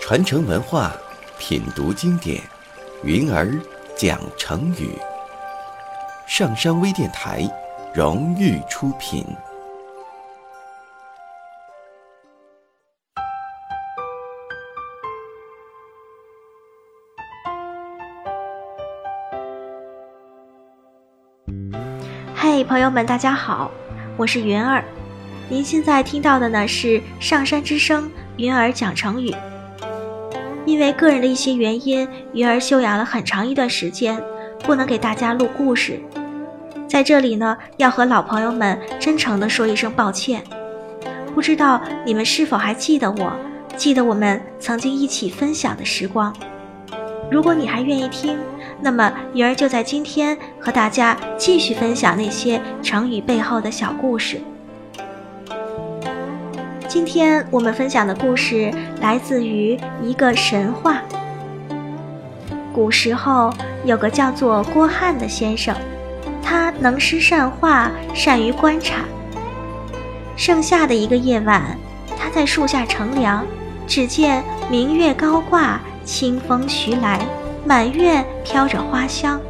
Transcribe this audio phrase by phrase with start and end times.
[0.00, 0.92] 传承文化，
[1.36, 2.40] 品读经典，
[3.02, 3.58] 云儿
[3.96, 4.96] 讲成语。
[6.28, 7.42] 上山微电台
[7.92, 9.26] 荣誉出品。
[22.36, 23.72] 嘿，朋友们，大家好，
[24.18, 24.82] 我是云儿。
[25.46, 28.04] 您现在听到的呢是《上山之声》
[28.38, 29.30] 云儿讲成语。
[30.64, 34.18] 因为个人的一些原因，云儿休养了很长一段时间，
[34.60, 36.00] 不能给大家录故事。
[36.88, 40.42] 在这里呢，要和老朋友们真诚地说一声抱歉。
[41.34, 43.32] 不知道你们是否还记得我，
[43.76, 46.34] 记得我们曾经一起分享的时光？
[47.30, 48.38] 如果你还愿意听，
[48.80, 54.40] 那么鱼儿就在今天和大家继续分享那些成语背后的小故事。
[56.88, 61.02] 今天我们分享的故事来自于一个神话。
[62.72, 63.52] 古时候
[63.84, 65.74] 有个叫做郭汉的先生，
[66.42, 68.98] 他能诗善画，善于观察。
[70.36, 71.76] 盛夏的一个夜晚，
[72.16, 73.44] 他在树下乘凉，
[73.86, 77.20] 只见明月高挂，清风徐来，
[77.66, 79.40] 满院飘着花香。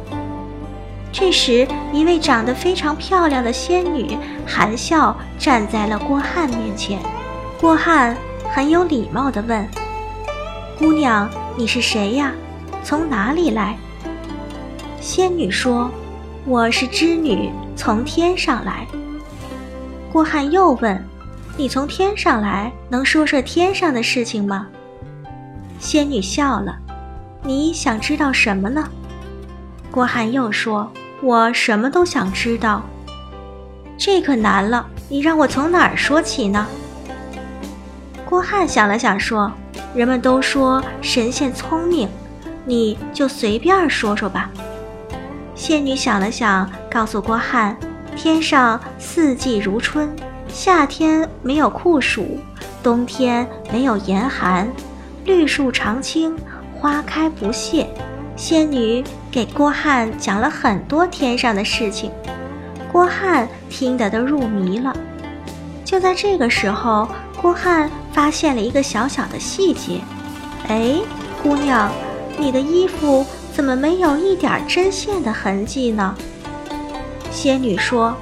[1.13, 6.99] 这时，一位长得非常漂亮的仙女含笑站在了郭汉面前。
[7.61, 8.17] 郭汉
[8.53, 9.67] 很有礼貌地问
[10.77, 12.33] ：“姑娘，你是谁呀？
[12.83, 13.77] 从哪里来？”
[14.99, 15.89] 仙女说
[16.45, 18.85] ：“我是织女，从天上来。”
[20.11, 21.03] 郭汉又问
[21.55, 24.67] ：“你从天上来，能说说天上的事情吗？”
[25.79, 26.77] 仙女笑了
[27.43, 28.87] ：“你想知道什么呢？”
[29.91, 32.83] 郭汉又说：“我什么都想知道。”
[33.97, 36.67] 这可难了，你让我从哪儿说起呢？
[38.25, 39.51] 郭汉想了想，说
[39.95, 42.07] ：“人们都说神仙聪明，
[42.65, 44.51] 你就随便说说吧。”
[45.55, 47.75] 仙女想了想，告诉郭汉
[48.15, 50.15] ：“天上四季如春，
[50.47, 52.37] 夏天没有酷暑，
[52.83, 54.67] 冬天没有严寒，
[55.27, 56.35] 绿树常青，
[56.73, 57.87] 花开不谢。”
[58.35, 62.11] 仙女给郭汉讲了很多天上的事情，
[62.91, 64.95] 郭汉听得都入迷了。
[65.85, 67.07] 就在这个时候，
[67.39, 67.87] 郭汉。
[68.13, 70.01] 发现了一个小小的细节，
[70.67, 70.95] 哎，
[71.43, 71.91] 姑娘，
[72.35, 73.23] 你的衣服
[73.53, 76.15] 怎么没有一点针线的痕迹呢？
[77.31, 78.17] 仙女说：“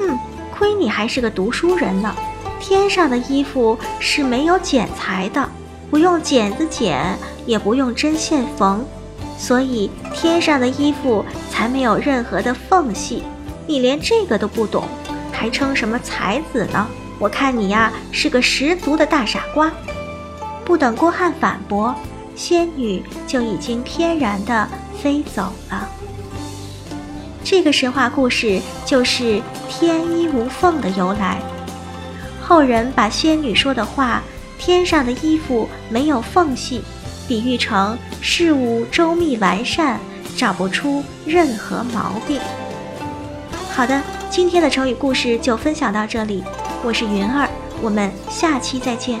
[0.00, 0.18] 嗯，
[0.50, 2.12] 亏你还是个读书人呢。
[2.58, 5.48] 天上的衣服是没有剪裁的，
[5.90, 8.84] 不用剪子剪，也不用针线缝，
[9.38, 13.22] 所以天上的衣服才没有任何的缝隙。
[13.66, 14.86] 你连这个都不懂，
[15.32, 16.86] 还称什么才子呢？”
[17.18, 19.72] 我看你呀是个十足的大傻瓜。
[20.64, 21.94] 不等郭汉反驳，
[22.36, 24.68] 仙女就已经翩然地
[25.02, 25.88] 飞走了。
[27.42, 31.40] 这个神话故事就是“天衣无缝”的由来。
[32.40, 34.22] 后人把仙女说的话
[34.58, 36.82] “天上的衣服没有缝隙”，
[37.28, 40.00] 比喻成事物周密完善，
[40.36, 42.40] 找不出任何毛病。
[43.70, 46.42] 好的，今天的成语故事就分享到这里。
[46.82, 47.48] 我是云儿，
[47.80, 49.20] 我们下期再见。